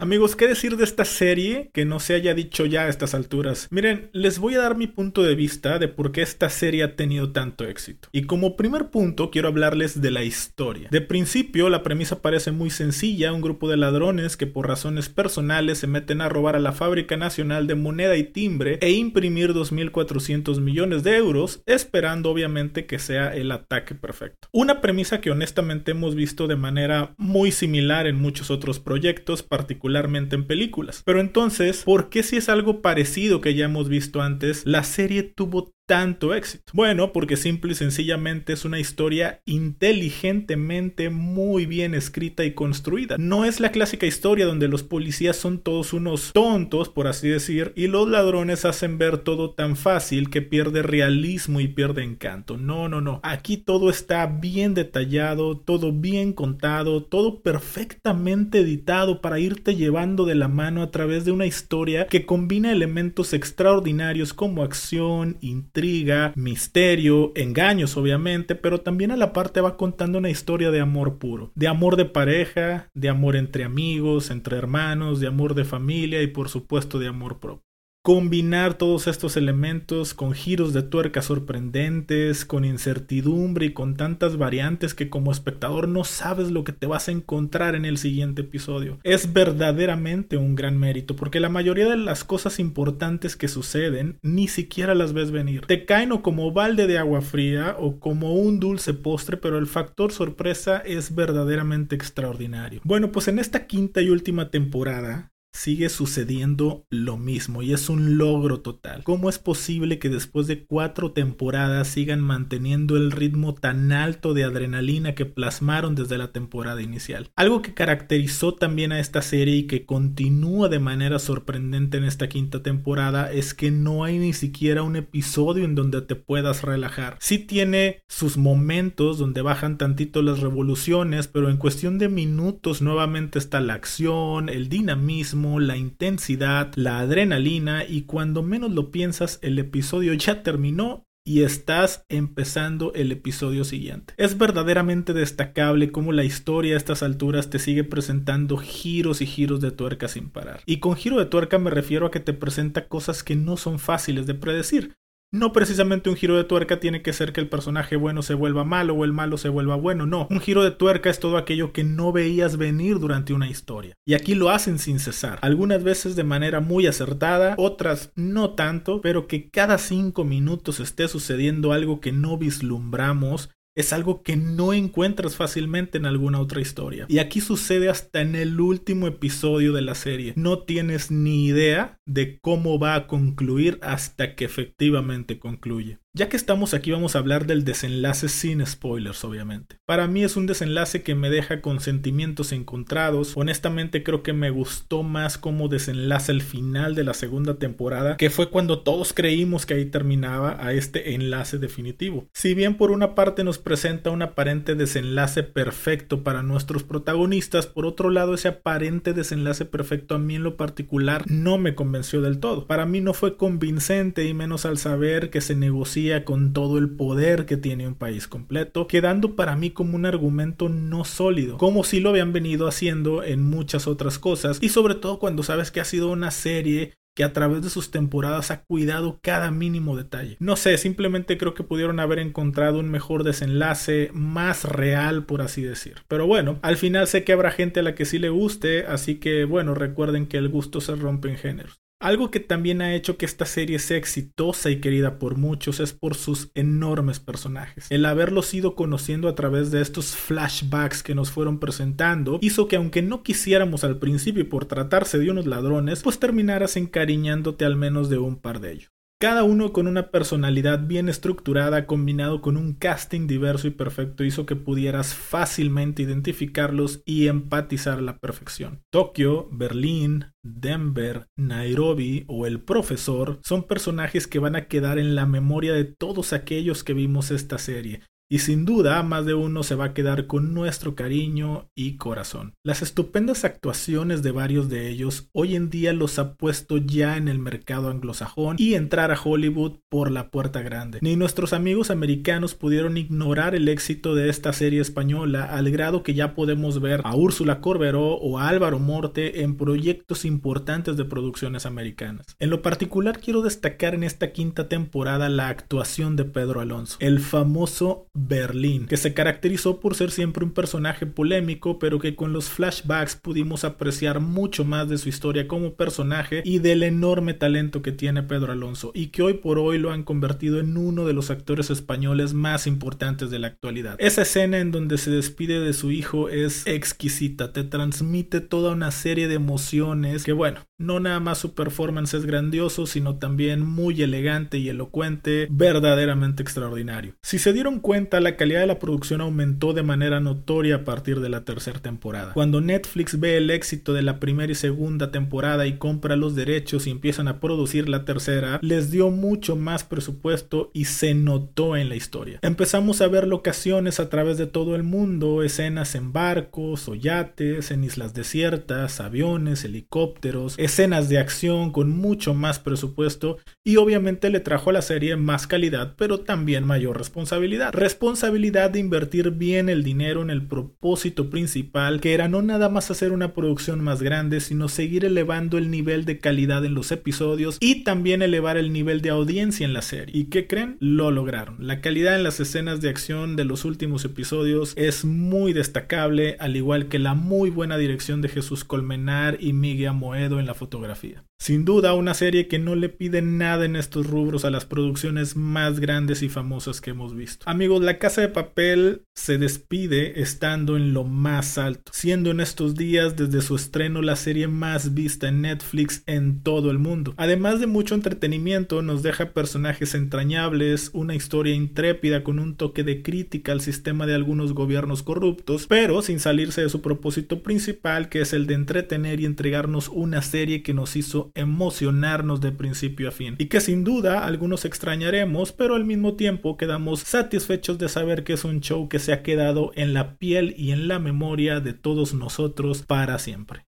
Amigos, 0.00 0.34
¿qué 0.34 0.48
decir 0.48 0.78
de 0.78 0.84
esta 0.84 1.04
serie 1.04 1.70
que 1.74 1.84
no 1.84 2.00
se 2.00 2.14
haya 2.14 2.32
dicho 2.32 2.64
ya 2.64 2.84
a 2.84 2.88
estas 2.88 3.12
alturas? 3.12 3.68
Miren, 3.70 4.08
les 4.14 4.38
voy 4.38 4.54
a 4.54 4.60
dar 4.60 4.74
mi 4.74 4.86
punto 4.86 5.22
de 5.22 5.34
vista 5.34 5.78
de 5.78 5.88
por 5.88 6.10
qué 6.10 6.22
esta 6.22 6.48
serie 6.48 6.84
ha 6.84 6.96
tenido 6.96 7.32
tanto 7.32 7.64
éxito. 7.64 8.08
Y 8.10 8.22
como 8.22 8.56
primer 8.56 8.88
punto, 8.88 9.30
quiero 9.30 9.48
hablarles 9.48 10.00
de 10.00 10.10
la 10.10 10.24
historia. 10.24 10.88
De 10.90 11.02
principio, 11.02 11.68
la 11.68 11.82
premisa 11.82 12.22
parece 12.22 12.50
muy 12.50 12.70
sencilla, 12.70 13.34
un 13.34 13.42
grupo 13.42 13.68
de 13.68 13.76
ladrones 13.76 14.38
que 14.38 14.46
por 14.46 14.68
razones 14.68 15.10
personales 15.10 15.76
se 15.76 15.86
meten 15.86 16.22
a 16.22 16.30
robar 16.30 16.56
a 16.56 16.60
la 16.60 16.72
Fábrica 16.72 17.18
Nacional 17.18 17.66
de 17.66 17.74
Moneda 17.74 18.16
y 18.16 18.24
Timbre 18.24 18.78
e 18.80 18.92
imprimir 18.92 19.52
2.400 19.52 20.60
millones 20.60 21.02
de 21.02 21.18
euros, 21.18 21.60
esperando 21.66 22.30
obviamente 22.30 22.86
que 22.86 22.98
sea 22.98 23.36
el 23.36 23.52
ataque 23.52 23.94
perfecto. 23.94 24.48
Una 24.50 24.80
premisa 24.80 25.20
que 25.20 25.30
honestamente 25.30 25.90
hemos 25.90 26.14
visto 26.14 26.46
de 26.46 26.56
manera 26.56 27.12
muy 27.18 27.52
similar 27.52 28.06
en 28.06 28.16
muchos 28.16 28.50
otros 28.50 28.80
proyectos, 28.80 29.42
particularmente 29.42 29.89
en 30.36 30.46
películas. 30.46 31.02
Pero 31.04 31.20
entonces, 31.20 31.82
¿por 31.84 32.08
qué 32.08 32.22
si 32.22 32.36
es 32.36 32.48
algo 32.48 32.82
parecido 32.82 33.40
que 33.40 33.54
ya 33.54 33.66
hemos 33.66 33.88
visto 33.88 34.20
antes, 34.22 34.62
la 34.66 34.84
serie 34.84 35.22
tuvo 35.22 35.72
tanto 35.90 36.32
éxito? 36.34 36.70
Bueno, 36.72 37.12
porque 37.12 37.36
simple 37.36 37.72
y 37.72 37.74
sencillamente 37.74 38.52
es 38.52 38.64
una 38.64 38.78
historia 38.78 39.42
inteligentemente 39.44 41.10
muy 41.10 41.66
bien 41.66 41.96
escrita 41.96 42.44
y 42.44 42.52
construida. 42.52 43.16
No 43.18 43.44
es 43.44 43.58
la 43.58 43.72
clásica 43.72 44.06
historia 44.06 44.46
donde 44.46 44.68
los 44.68 44.84
policías 44.84 45.34
son 45.34 45.58
todos 45.58 45.92
unos 45.92 46.32
tontos, 46.32 46.88
por 46.88 47.08
así 47.08 47.28
decir, 47.28 47.72
y 47.74 47.88
los 47.88 48.08
ladrones 48.08 48.64
hacen 48.64 48.98
ver 48.98 49.18
todo 49.18 49.50
tan 49.50 49.74
fácil 49.74 50.30
que 50.30 50.42
pierde 50.42 50.82
realismo 50.82 51.58
y 51.58 51.66
pierde 51.66 52.04
encanto. 52.04 52.56
No, 52.56 52.88
no, 52.88 53.00
no. 53.00 53.18
Aquí 53.24 53.56
todo 53.56 53.90
está 53.90 54.26
bien 54.26 54.74
detallado, 54.74 55.58
todo 55.58 55.90
bien 55.90 56.34
contado, 56.34 57.02
todo 57.02 57.42
perfectamente 57.42 58.60
editado 58.60 59.20
para 59.20 59.40
irte 59.40 59.74
llevando 59.74 60.24
de 60.24 60.36
la 60.36 60.46
mano 60.46 60.82
a 60.82 60.92
través 60.92 61.24
de 61.24 61.32
una 61.32 61.46
historia 61.46 62.06
que 62.06 62.26
combina 62.26 62.70
elementos 62.70 63.32
extraordinarios 63.32 64.32
como 64.32 64.62
acción, 64.62 65.36
intriga, 65.40 65.79
intriga, 65.80 66.34
misterio, 66.36 67.32
engaños 67.34 67.96
obviamente, 67.96 68.54
pero 68.54 68.82
también 68.82 69.12
a 69.12 69.16
la 69.16 69.32
parte 69.32 69.62
va 69.62 69.78
contando 69.78 70.18
una 70.18 70.28
historia 70.28 70.70
de 70.70 70.80
amor 70.80 71.18
puro, 71.18 71.52
de 71.54 71.68
amor 71.68 71.96
de 71.96 72.04
pareja, 72.04 72.88
de 72.92 73.08
amor 73.08 73.34
entre 73.34 73.64
amigos, 73.64 74.30
entre 74.30 74.58
hermanos, 74.58 75.20
de 75.20 75.28
amor 75.28 75.54
de 75.54 75.64
familia 75.64 76.20
y 76.20 76.26
por 76.26 76.50
supuesto 76.50 76.98
de 76.98 77.08
amor 77.08 77.40
propio 77.40 77.69
combinar 78.02 78.78
todos 78.78 79.06
estos 79.08 79.36
elementos 79.36 80.14
con 80.14 80.32
giros 80.32 80.72
de 80.72 80.82
tuerca 80.82 81.20
sorprendentes, 81.20 82.46
con 82.46 82.64
incertidumbre 82.64 83.66
y 83.66 83.72
con 83.74 83.94
tantas 83.94 84.38
variantes 84.38 84.94
que 84.94 85.10
como 85.10 85.30
espectador 85.30 85.86
no 85.86 86.04
sabes 86.04 86.50
lo 86.50 86.64
que 86.64 86.72
te 86.72 86.86
vas 86.86 87.08
a 87.08 87.12
encontrar 87.12 87.74
en 87.74 87.84
el 87.84 87.98
siguiente 87.98 88.40
episodio. 88.40 88.98
Es 89.02 89.34
verdaderamente 89.34 90.38
un 90.38 90.54
gran 90.54 90.78
mérito 90.78 91.14
porque 91.14 91.40
la 91.40 91.50
mayoría 91.50 91.90
de 91.90 91.98
las 91.98 92.24
cosas 92.24 92.58
importantes 92.58 93.36
que 93.36 93.48
suceden 93.48 94.18
ni 94.22 94.48
siquiera 94.48 94.94
las 94.94 95.12
ves 95.12 95.30
venir. 95.30 95.66
Te 95.66 95.84
caen 95.84 96.12
o 96.12 96.22
como 96.22 96.52
balde 96.52 96.86
de 96.86 96.96
agua 96.96 97.20
fría 97.20 97.76
o 97.78 98.00
como 98.00 98.34
un 98.34 98.60
dulce 98.60 98.94
postre, 98.94 99.36
pero 99.36 99.58
el 99.58 99.66
factor 99.66 100.10
sorpresa 100.10 100.78
es 100.78 101.14
verdaderamente 101.14 101.96
extraordinario. 101.96 102.80
Bueno, 102.82 103.12
pues 103.12 103.28
en 103.28 103.38
esta 103.38 103.66
quinta 103.66 104.00
y 104.00 104.08
última 104.08 104.50
temporada 104.50 105.30
sigue 105.52 105.88
sucediendo 105.88 106.86
lo 106.90 107.16
mismo 107.16 107.62
y 107.62 107.72
es 107.72 107.88
un 107.88 108.18
logro 108.18 108.60
total. 108.60 109.02
¿Cómo 109.02 109.28
es 109.28 109.38
posible 109.38 109.98
que 109.98 110.08
después 110.08 110.46
de 110.46 110.64
cuatro 110.64 111.12
temporadas 111.12 111.88
sigan 111.88 112.20
manteniendo 112.20 112.96
el 112.96 113.10
ritmo 113.10 113.54
tan 113.54 113.92
alto 113.92 114.32
de 114.32 114.44
adrenalina 114.44 115.14
que 115.14 115.26
plasmaron 115.26 115.94
desde 115.94 116.18
la 116.18 116.32
temporada 116.32 116.82
inicial? 116.82 117.30
Algo 117.36 117.62
que 117.62 117.74
caracterizó 117.74 118.54
también 118.54 118.92
a 118.92 119.00
esta 119.00 119.22
serie 119.22 119.56
y 119.56 119.66
que 119.66 119.84
continúa 119.84 120.68
de 120.68 120.78
manera 120.78 121.18
sorprendente 121.18 121.98
en 121.98 122.04
esta 122.04 122.28
quinta 122.28 122.62
temporada 122.62 123.32
es 123.32 123.54
que 123.54 123.70
no 123.70 124.04
hay 124.04 124.18
ni 124.18 124.32
siquiera 124.32 124.82
un 124.82 124.96
episodio 124.96 125.64
en 125.64 125.74
donde 125.74 126.02
te 126.02 126.14
puedas 126.16 126.62
relajar. 126.62 127.16
Sí 127.20 127.38
tiene 127.38 128.02
sus 128.08 128.36
momentos 128.36 129.18
donde 129.18 129.42
bajan 129.42 129.78
tantito 129.78 130.22
las 130.22 130.40
revoluciones, 130.40 131.28
pero 131.28 131.50
en 131.50 131.56
cuestión 131.56 131.98
de 131.98 132.08
minutos 132.08 132.82
nuevamente 132.82 133.38
está 133.38 133.60
la 133.60 133.74
acción, 133.74 134.48
el 134.48 134.68
dinamismo, 134.68 135.39
la 135.60 135.76
intensidad, 135.76 136.72
la 136.76 137.00
adrenalina 137.00 137.84
y 137.84 138.02
cuando 138.02 138.42
menos 138.42 138.70
lo 138.72 138.90
piensas 138.90 139.38
el 139.42 139.58
episodio 139.58 140.12
ya 140.14 140.42
terminó 140.42 141.06
y 141.24 141.42
estás 141.42 142.04
empezando 142.08 142.92
el 142.94 143.12
episodio 143.12 143.64
siguiente. 143.64 144.14
Es 144.16 144.38
verdaderamente 144.38 145.12
destacable 145.12 145.92
cómo 145.92 146.12
la 146.12 146.24
historia 146.24 146.74
a 146.74 146.76
estas 146.76 147.02
alturas 147.02 147.50
te 147.50 147.58
sigue 147.58 147.84
presentando 147.84 148.56
giros 148.56 149.20
y 149.20 149.26
giros 149.26 149.60
de 149.60 149.70
tuerca 149.70 150.08
sin 150.08 150.30
parar. 150.30 150.60
Y 150.66 150.78
con 150.78 150.96
giro 150.96 151.18
de 151.18 151.26
tuerca 151.26 151.58
me 151.58 151.70
refiero 151.70 152.06
a 152.06 152.10
que 152.10 152.20
te 152.20 152.32
presenta 152.32 152.88
cosas 152.88 153.22
que 153.22 153.36
no 153.36 153.56
son 153.56 153.78
fáciles 153.78 154.26
de 154.26 154.34
predecir. 154.34 154.94
No 155.32 155.52
precisamente 155.52 156.10
un 156.10 156.16
giro 156.16 156.36
de 156.36 156.42
tuerca 156.42 156.80
tiene 156.80 157.02
que 157.02 157.12
ser 157.12 157.32
que 157.32 157.40
el 157.40 157.48
personaje 157.48 157.94
bueno 157.94 158.20
se 158.22 158.34
vuelva 158.34 158.64
malo 158.64 158.94
o 158.94 159.04
el 159.04 159.12
malo 159.12 159.38
se 159.38 159.48
vuelva 159.48 159.76
bueno, 159.76 160.04
no. 160.04 160.26
Un 160.28 160.40
giro 160.40 160.64
de 160.64 160.72
tuerca 160.72 161.08
es 161.08 161.20
todo 161.20 161.36
aquello 161.36 161.72
que 161.72 161.84
no 161.84 162.10
veías 162.10 162.56
venir 162.56 162.98
durante 162.98 163.32
una 163.32 163.48
historia. 163.48 163.94
Y 164.04 164.14
aquí 164.14 164.34
lo 164.34 164.50
hacen 164.50 164.80
sin 164.80 164.98
cesar. 164.98 165.38
Algunas 165.42 165.84
veces 165.84 166.16
de 166.16 166.24
manera 166.24 166.58
muy 166.58 166.88
acertada, 166.88 167.54
otras 167.58 168.10
no 168.16 168.54
tanto, 168.54 169.00
pero 169.02 169.28
que 169.28 169.50
cada 169.50 169.78
cinco 169.78 170.24
minutos 170.24 170.80
esté 170.80 171.06
sucediendo 171.06 171.72
algo 171.72 172.00
que 172.00 172.10
no 172.10 172.36
vislumbramos 172.36 173.50
es 173.76 173.92
algo 173.92 174.22
que 174.22 174.36
no 174.36 174.72
encuentras 174.72 175.36
fácilmente 175.36 175.98
en 175.98 176.06
alguna 176.06 176.40
otra 176.40 176.60
historia. 176.60 177.06
Y 177.08 177.18
aquí 177.18 177.40
sucede 177.40 177.88
hasta 177.88 178.20
en 178.20 178.34
el 178.34 178.60
último 178.60 179.06
episodio 179.06 179.72
de 179.72 179.82
la 179.82 179.94
serie. 179.94 180.32
No 180.36 180.60
tienes 180.60 181.10
ni 181.10 181.46
idea 181.46 181.98
de 182.06 182.38
cómo 182.40 182.78
va 182.78 182.94
a 182.94 183.06
concluir 183.06 183.78
hasta 183.82 184.34
que 184.34 184.44
efectivamente 184.44 185.38
concluye. 185.38 185.98
Ya 186.12 186.28
que 186.28 186.36
estamos 186.36 186.74
aquí 186.74 186.90
vamos 186.90 187.14
a 187.14 187.20
hablar 187.20 187.46
del 187.46 187.64
desenlace 187.64 188.28
sin 188.28 188.66
spoilers, 188.66 189.22
obviamente. 189.22 189.76
Para 189.86 190.08
mí 190.08 190.24
es 190.24 190.36
un 190.36 190.46
desenlace 190.46 191.04
que 191.04 191.14
me 191.14 191.30
deja 191.30 191.60
con 191.60 191.78
sentimientos 191.78 192.50
encontrados. 192.50 193.36
Honestamente 193.36 194.02
creo 194.02 194.24
que 194.24 194.32
me 194.32 194.50
gustó 194.50 195.04
más 195.04 195.38
cómo 195.38 195.68
desenlaza 195.68 196.32
el 196.32 196.42
final 196.42 196.96
de 196.96 197.04
la 197.04 197.14
segunda 197.14 197.60
temporada, 197.60 198.16
que 198.16 198.28
fue 198.28 198.50
cuando 198.50 198.80
todos 198.80 199.12
creímos 199.12 199.66
que 199.66 199.74
ahí 199.74 199.84
terminaba 199.84 200.56
a 200.58 200.72
este 200.72 201.14
enlace 201.14 201.58
definitivo. 201.58 202.26
Si 202.32 202.54
bien 202.54 202.76
por 202.76 202.90
una 202.90 203.14
parte 203.14 203.44
nos 203.44 203.58
presenta 203.58 204.10
un 204.10 204.22
aparente 204.22 204.74
desenlace 204.74 205.44
perfecto 205.44 206.24
para 206.24 206.42
nuestros 206.42 206.82
protagonistas, 206.82 207.68
por 207.68 207.86
otro 207.86 208.10
lado 208.10 208.34
ese 208.34 208.48
aparente 208.48 209.12
desenlace 209.12 209.64
perfecto 209.64 210.16
a 210.16 210.18
mí 210.18 210.34
en 210.34 210.42
lo 210.42 210.56
particular 210.56 211.22
no 211.28 211.56
me 211.56 211.76
convenció 211.76 212.20
del 212.20 212.40
todo. 212.40 212.66
Para 212.66 212.84
mí 212.84 213.00
no 213.00 213.14
fue 213.14 213.36
convincente 213.36 214.24
y 214.24 214.34
menos 214.34 214.66
al 214.66 214.76
saber 214.76 215.30
que 215.30 215.40
se 215.40 215.54
negoció 215.54 215.99
Con 216.24 216.52
todo 216.52 216.78
el 216.78 216.88
poder 216.90 217.46
que 217.46 217.56
tiene 217.56 217.86
un 217.86 217.94
país 217.94 218.26
completo, 218.26 218.86
quedando 218.86 219.36
para 219.36 219.54
mí 219.54 219.70
como 219.70 219.96
un 219.96 220.06
argumento 220.06 220.68
no 220.68 221.04
sólido, 221.04 221.58
como 221.58 221.84
si 221.84 222.00
lo 222.00 222.10
habían 222.10 222.32
venido 222.32 222.66
haciendo 222.66 223.22
en 223.22 223.42
muchas 223.42 223.86
otras 223.86 224.18
cosas, 224.18 224.58
y 224.62 224.70
sobre 224.70 224.94
todo 224.94 225.18
cuando 225.18 225.42
sabes 225.42 225.70
que 225.70 225.80
ha 225.80 225.84
sido 225.84 226.10
una 226.10 226.30
serie 226.30 226.94
que 227.14 227.24
a 227.24 227.32
través 227.32 227.62
de 227.62 227.70
sus 227.70 227.90
temporadas 227.90 228.50
ha 228.50 228.62
cuidado 228.62 229.18
cada 229.20 229.50
mínimo 229.50 229.96
detalle. 229.96 230.36
No 230.38 230.56
sé, 230.56 230.78
simplemente 230.78 231.36
creo 231.36 231.54
que 231.54 231.64
pudieron 231.64 232.00
haber 232.00 232.18
encontrado 232.18 232.78
un 232.78 232.88
mejor 232.88 233.24
desenlace, 233.24 234.10
más 234.14 234.64
real, 234.64 235.24
por 235.26 235.42
así 235.42 235.62
decir. 235.62 235.96
Pero 236.08 236.26
bueno, 236.26 236.58
al 236.62 236.76
final 236.76 237.06
sé 237.08 237.24
que 237.24 237.32
habrá 237.32 237.50
gente 237.50 237.80
a 237.80 237.82
la 237.82 237.94
que 237.94 238.06
sí 238.06 238.18
le 238.18 238.30
guste, 238.30 238.86
así 238.86 239.16
que 239.16 239.44
bueno, 239.44 239.74
recuerden 239.74 240.26
que 240.26 240.38
el 240.38 240.48
gusto 240.48 240.80
se 240.80 240.94
rompe 240.94 241.28
en 241.28 241.36
géneros. 241.36 241.80
Algo 242.02 242.30
que 242.30 242.40
también 242.40 242.80
ha 242.80 242.94
hecho 242.94 243.18
que 243.18 243.26
esta 243.26 243.44
serie 243.44 243.78
sea 243.78 243.98
exitosa 243.98 244.70
y 244.70 244.80
querida 244.80 245.18
por 245.18 245.36
muchos 245.36 245.80
es 245.80 245.92
por 245.92 246.14
sus 246.14 246.50
enormes 246.54 247.20
personajes. 247.20 247.88
El 247.90 248.06
haberlos 248.06 248.54
ido 248.54 248.74
conociendo 248.74 249.28
a 249.28 249.34
través 249.34 249.70
de 249.70 249.82
estos 249.82 250.16
flashbacks 250.16 251.02
que 251.02 251.14
nos 251.14 251.30
fueron 251.30 251.60
presentando 251.60 252.38
hizo 252.40 252.68
que 252.68 252.76
aunque 252.76 253.02
no 253.02 253.22
quisiéramos 253.22 253.84
al 253.84 253.98
principio 253.98 254.48
por 254.48 254.64
tratarse 254.64 255.18
de 255.18 255.30
unos 255.30 255.44
ladrones, 255.44 256.02
pues 256.02 256.18
terminaras 256.18 256.78
encariñándote 256.78 257.66
al 257.66 257.76
menos 257.76 258.08
de 258.08 258.16
un 258.16 258.36
par 258.36 258.60
de 258.60 258.72
ellos. 258.72 258.90
Cada 259.22 259.44
uno 259.44 259.74
con 259.74 259.86
una 259.86 260.10
personalidad 260.10 260.86
bien 260.86 261.10
estructurada 261.10 261.84
combinado 261.84 262.40
con 262.40 262.56
un 262.56 262.72
casting 262.72 263.26
diverso 263.26 263.68
y 263.68 263.70
perfecto 263.70 264.24
hizo 264.24 264.46
que 264.46 264.56
pudieras 264.56 265.12
fácilmente 265.14 266.00
identificarlos 266.00 267.02
y 267.04 267.26
empatizar 267.26 267.98
a 267.98 268.00
la 268.00 268.16
perfección. 268.16 268.80
Tokio, 268.90 269.46
Berlín, 269.52 270.32
Denver, 270.42 271.26
Nairobi 271.36 272.24
o 272.28 272.46
el 272.46 272.62
profesor 272.62 273.40
son 273.44 273.64
personajes 273.64 274.26
que 274.26 274.38
van 274.38 274.56
a 274.56 274.68
quedar 274.68 274.98
en 274.98 275.14
la 275.14 275.26
memoria 275.26 275.74
de 275.74 275.84
todos 275.84 276.32
aquellos 276.32 276.82
que 276.82 276.94
vimos 276.94 277.30
esta 277.30 277.58
serie 277.58 278.00
y 278.32 278.38
sin 278.38 278.64
duda 278.64 279.02
más 279.02 279.26
de 279.26 279.34
uno 279.34 279.64
se 279.64 279.74
va 279.74 279.86
a 279.86 279.92
quedar 279.92 280.28
con 280.28 280.54
nuestro 280.54 280.94
cariño 280.94 281.68
y 281.74 281.96
corazón. 281.96 282.54
Las 282.62 282.80
estupendas 282.80 283.44
actuaciones 283.44 284.22
de 284.22 284.30
varios 284.30 284.68
de 284.68 284.88
ellos 284.88 285.28
hoy 285.32 285.56
en 285.56 285.68
día 285.68 285.92
los 285.92 286.18
ha 286.20 286.34
puesto 286.34 286.76
ya 286.76 287.16
en 287.16 287.26
el 287.26 287.40
mercado 287.40 287.90
anglosajón 287.90 288.54
y 288.58 288.74
entrar 288.74 289.10
a 289.10 289.20
Hollywood 289.20 289.78
por 289.88 290.12
la 290.12 290.30
puerta 290.30 290.62
grande. 290.62 291.00
Ni 291.02 291.16
nuestros 291.16 291.52
amigos 291.52 291.90
americanos 291.90 292.54
pudieron 292.54 292.96
ignorar 292.96 293.56
el 293.56 293.68
éxito 293.68 294.14
de 294.14 294.28
esta 294.28 294.52
serie 294.52 294.80
española 294.80 295.44
al 295.46 295.68
grado 295.70 296.04
que 296.04 296.14
ya 296.14 296.36
podemos 296.36 296.80
ver 296.80 297.00
a 297.02 297.16
Úrsula 297.16 297.60
Corberó 297.60 298.14
o 298.14 298.38
a 298.38 298.48
Álvaro 298.48 298.78
Morte 298.78 299.42
en 299.42 299.56
proyectos 299.56 300.24
importantes 300.24 300.96
de 300.96 301.04
producciones 301.04 301.66
americanas. 301.66 302.36
En 302.38 302.50
lo 302.50 302.62
particular 302.62 303.18
quiero 303.18 303.42
destacar 303.42 303.94
en 303.94 304.04
esta 304.04 304.30
quinta 304.30 304.68
temporada 304.68 305.28
la 305.28 305.48
actuación 305.48 306.14
de 306.14 306.26
Pedro 306.26 306.60
Alonso, 306.60 306.96
el 307.00 307.18
famoso 307.18 308.06
Berlín, 308.28 308.86
que 308.86 308.96
se 308.96 309.14
caracterizó 309.14 309.80
por 309.80 309.94
ser 309.94 310.10
siempre 310.10 310.44
un 310.44 310.52
personaje 310.52 311.06
polémico, 311.06 311.78
pero 311.78 311.98
que 311.98 312.14
con 312.14 312.32
los 312.32 312.48
flashbacks 312.48 313.16
pudimos 313.16 313.64
apreciar 313.64 314.20
mucho 314.20 314.64
más 314.64 314.88
de 314.88 314.98
su 314.98 315.08
historia 315.08 315.48
como 315.48 315.74
personaje 315.74 316.42
y 316.44 316.58
del 316.58 316.82
enorme 316.82 317.34
talento 317.34 317.82
que 317.82 317.92
tiene 317.92 318.22
Pedro 318.22 318.52
Alonso, 318.52 318.92
y 318.94 319.08
que 319.08 319.22
hoy 319.22 319.34
por 319.34 319.58
hoy 319.58 319.78
lo 319.78 319.92
han 319.92 320.02
convertido 320.02 320.60
en 320.60 320.76
uno 320.76 321.06
de 321.06 321.12
los 321.12 321.30
actores 321.30 321.70
españoles 321.70 322.34
más 322.34 322.66
importantes 322.66 323.30
de 323.30 323.38
la 323.38 323.48
actualidad. 323.48 323.96
Esa 323.98 324.22
escena 324.22 324.58
en 324.58 324.70
donde 324.70 324.98
se 324.98 325.10
despide 325.10 325.60
de 325.60 325.72
su 325.72 325.90
hijo 325.90 326.28
es 326.28 326.66
exquisita, 326.66 327.52
te 327.52 327.64
transmite 327.64 328.40
toda 328.40 328.72
una 328.72 328.90
serie 328.90 329.28
de 329.28 329.34
emociones 329.34 330.24
que 330.24 330.32
bueno, 330.32 330.60
no 330.78 330.98
nada 331.00 331.20
más 331.20 331.38
su 331.38 331.54
performance 331.54 332.14
es 332.14 332.26
grandioso, 332.26 332.86
sino 332.86 333.16
también 333.16 333.60
muy 333.60 334.02
elegante 334.02 334.58
y 334.58 334.68
elocuente, 334.68 335.46
verdaderamente 335.50 336.42
extraordinario. 336.42 337.14
Si 337.22 337.38
se 337.38 337.52
dieron 337.52 337.80
cuenta 337.80 338.09
la 338.18 338.36
calidad 338.36 338.60
de 338.60 338.66
la 338.66 338.80
producción 338.80 339.20
aumentó 339.20 339.72
de 339.72 339.84
manera 339.84 340.18
notoria 340.18 340.76
a 340.76 340.84
partir 340.84 341.20
de 341.20 341.28
la 341.28 341.44
tercera 341.44 341.78
temporada. 341.78 342.32
Cuando 342.32 342.60
Netflix 342.60 343.20
ve 343.20 343.36
el 343.36 343.50
éxito 343.50 343.92
de 343.92 344.02
la 344.02 344.18
primera 344.18 344.50
y 344.50 344.56
segunda 344.56 345.12
temporada 345.12 345.68
y 345.68 345.78
compra 345.78 346.16
los 346.16 346.34
derechos 346.34 346.86
y 346.88 346.90
empiezan 346.90 347.28
a 347.28 347.38
producir 347.38 347.88
la 347.88 348.04
tercera, 348.04 348.58
les 348.62 348.90
dio 348.90 349.10
mucho 349.10 349.54
más 349.54 349.84
presupuesto 349.84 350.72
y 350.74 350.86
se 350.86 351.14
notó 351.14 351.76
en 351.76 351.88
la 351.88 351.94
historia. 351.94 352.40
Empezamos 352.42 353.00
a 353.00 353.08
ver 353.08 353.28
locaciones 353.28 354.00
a 354.00 354.08
través 354.08 354.38
de 354.38 354.46
todo 354.46 354.74
el 354.74 354.82
mundo, 354.82 355.44
escenas 355.44 355.94
en 355.94 356.12
barcos 356.12 356.88
o 356.88 356.94
yates, 356.96 357.70
en 357.70 357.84
islas 357.84 358.14
desiertas, 358.14 359.00
aviones, 359.00 359.64
helicópteros, 359.64 360.54
escenas 360.58 361.08
de 361.08 361.18
acción 361.18 361.70
con 361.70 361.90
mucho 361.90 362.34
más 362.34 362.58
presupuesto 362.58 363.38
y 363.62 363.76
obviamente 363.76 364.30
le 364.30 364.40
trajo 364.40 364.70
a 364.70 364.72
la 364.72 364.82
serie 364.82 365.16
más 365.16 365.46
calidad 365.46 365.94
pero 365.96 366.20
también 366.20 366.66
mayor 366.66 366.96
responsabilidad 366.96 367.72
responsabilidad 368.00 368.70
de 368.70 368.78
invertir 368.78 369.30
bien 369.32 369.68
el 369.68 369.84
dinero 369.84 370.22
en 370.22 370.30
el 370.30 370.46
propósito 370.46 371.28
principal, 371.28 372.00
que 372.00 372.14
era 372.14 372.28
no 372.28 372.40
nada 372.40 372.70
más 372.70 372.90
hacer 372.90 373.12
una 373.12 373.34
producción 373.34 373.84
más 373.84 374.00
grande, 374.00 374.40
sino 374.40 374.68
seguir 374.68 375.04
elevando 375.04 375.58
el 375.58 375.70
nivel 375.70 376.06
de 376.06 376.18
calidad 376.18 376.64
en 376.64 376.72
los 376.72 376.92
episodios 376.92 377.58
y 377.60 377.84
también 377.84 378.22
elevar 378.22 378.56
el 378.56 378.72
nivel 378.72 379.02
de 379.02 379.10
audiencia 379.10 379.66
en 379.66 379.74
la 379.74 379.82
serie. 379.82 380.16
¿Y 380.16 380.30
qué 380.30 380.46
creen? 380.46 380.78
Lo 380.80 381.10
lograron. 381.10 381.56
La 381.58 381.82
calidad 381.82 382.16
en 382.16 382.22
las 382.22 382.40
escenas 382.40 382.80
de 382.80 382.88
acción 382.88 383.36
de 383.36 383.44
los 383.44 383.66
últimos 383.66 384.02
episodios 384.06 384.72
es 384.78 385.04
muy 385.04 385.52
destacable, 385.52 386.38
al 386.40 386.56
igual 386.56 386.88
que 386.88 386.98
la 386.98 387.12
muy 387.12 387.50
buena 387.50 387.76
dirección 387.76 388.22
de 388.22 388.30
Jesús 388.30 388.64
Colmenar 388.64 389.36
y 389.40 389.52
Miguel 389.52 389.92
Moedo 389.92 390.40
en 390.40 390.46
la 390.46 390.54
fotografía. 390.54 391.22
Sin 391.40 391.64
duda, 391.64 391.94
una 391.94 392.12
serie 392.12 392.48
que 392.48 392.58
no 392.58 392.74
le 392.74 392.90
pide 392.90 393.22
nada 393.22 393.64
en 393.64 393.74
estos 393.74 394.06
rubros 394.06 394.44
a 394.44 394.50
las 394.50 394.66
producciones 394.66 395.36
más 395.36 395.80
grandes 395.80 396.22
y 396.22 396.28
famosas 396.28 396.82
que 396.82 396.90
hemos 396.90 397.16
visto. 397.16 397.48
Amigos, 397.48 397.80
La 397.80 397.98
Casa 397.98 398.20
de 398.20 398.28
Papel 398.28 399.04
se 399.14 399.38
despide 399.38 400.20
estando 400.20 400.76
en 400.76 400.92
lo 400.92 401.04
más 401.04 401.56
alto, 401.56 401.92
siendo 401.94 402.30
en 402.30 402.40
estos 402.40 402.74
días 402.74 403.16
desde 403.16 403.40
su 403.40 403.56
estreno 403.56 404.02
la 404.02 404.16
serie 404.16 404.48
más 404.48 404.92
vista 404.92 405.28
en 405.28 405.40
Netflix 405.40 406.02
en 406.04 406.42
todo 406.42 406.70
el 406.70 406.78
mundo. 406.78 407.14
Además 407.16 407.58
de 407.58 407.66
mucho 407.66 407.94
entretenimiento, 407.94 408.82
nos 408.82 409.02
deja 409.02 409.32
personajes 409.32 409.94
entrañables, 409.94 410.90
una 410.92 411.14
historia 411.14 411.54
intrépida 411.54 412.22
con 412.22 412.38
un 412.38 412.54
toque 412.54 412.84
de 412.84 413.00
crítica 413.02 413.52
al 413.52 413.62
sistema 413.62 414.04
de 414.04 414.14
algunos 414.14 414.52
gobiernos 414.52 415.02
corruptos, 415.02 415.66
pero 415.66 416.02
sin 416.02 416.20
salirse 416.20 416.60
de 416.60 416.68
su 416.68 416.82
propósito 416.82 417.42
principal, 417.42 418.10
que 418.10 418.20
es 418.20 418.34
el 418.34 418.46
de 418.46 418.54
entretener 418.54 419.20
y 419.20 419.24
entregarnos 419.24 419.88
una 419.88 420.20
serie 420.20 420.62
que 420.62 420.74
nos 420.74 420.96
hizo 420.96 421.29
emocionarnos 421.34 422.40
de 422.40 422.52
principio 422.52 423.08
a 423.08 423.12
fin 423.12 423.36
y 423.38 423.46
que 423.46 423.60
sin 423.60 423.84
duda 423.84 424.24
algunos 424.24 424.64
extrañaremos, 424.64 425.52
pero 425.52 425.74
al 425.74 425.84
mismo 425.84 426.14
tiempo 426.14 426.56
quedamos 426.56 427.00
satisfechos 427.00 427.78
de 427.78 427.88
saber 427.88 428.24
que 428.24 428.34
es 428.34 428.44
un 428.44 428.60
show 428.60 428.88
que 428.88 428.98
se 428.98 429.12
ha 429.12 429.22
quedado 429.22 429.72
en 429.74 429.94
la 429.94 430.16
piel 430.16 430.54
y 430.56 430.72
en 430.72 430.88
la 430.88 430.98
memoria 430.98 431.60
de 431.60 431.72
todos 431.72 432.14
nosotros 432.14 432.82
para 432.82 433.18
siempre. 433.18 433.69